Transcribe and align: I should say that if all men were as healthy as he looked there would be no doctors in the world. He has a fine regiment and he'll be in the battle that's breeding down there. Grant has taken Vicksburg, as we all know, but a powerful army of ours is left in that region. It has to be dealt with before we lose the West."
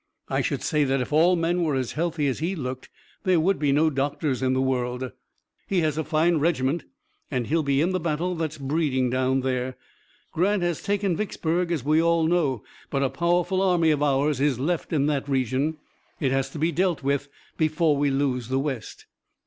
I 0.29 0.41
should 0.41 0.63
say 0.63 0.83
that 0.85 0.99
if 0.99 1.13
all 1.13 1.35
men 1.35 1.61
were 1.61 1.75
as 1.75 1.91
healthy 1.91 2.25
as 2.27 2.39
he 2.39 2.55
looked 2.55 2.89
there 3.21 3.39
would 3.39 3.59
be 3.59 3.71
no 3.71 3.91
doctors 3.91 4.41
in 4.41 4.53
the 4.53 4.59
world. 4.61 5.11
He 5.67 5.81
has 5.81 5.95
a 5.95 6.03
fine 6.03 6.37
regiment 6.37 6.85
and 7.29 7.45
he'll 7.45 7.61
be 7.61 7.81
in 7.81 7.91
the 7.91 7.99
battle 7.99 8.33
that's 8.33 8.57
breeding 8.57 9.11
down 9.11 9.41
there. 9.41 9.77
Grant 10.31 10.63
has 10.63 10.81
taken 10.81 11.15
Vicksburg, 11.15 11.71
as 11.71 11.85
we 11.85 12.01
all 12.01 12.23
know, 12.25 12.63
but 12.89 13.03
a 13.03 13.11
powerful 13.11 13.61
army 13.61 13.91
of 13.91 14.01
ours 14.01 14.41
is 14.41 14.59
left 14.59 14.91
in 14.91 15.05
that 15.05 15.29
region. 15.29 15.77
It 16.19 16.31
has 16.31 16.49
to 16.49 16.57
be 16.57 16.71
dealt 16.71 17.03
with 17.03 17.27
before 17.57 17.95
we 17.95 18.09
lose 18.09 18.47
the 18.47 18.57
West." 18.57 19.05